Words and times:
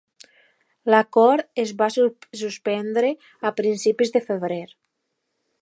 L'acord 0.93 1.61
es 1.65 1.75
va 1.83 1.91
suspendre 2.41 3.13
a 3.51 3.55
principis 3.63 4.15
de 4.17 4.27
febrer. 4.31 4.63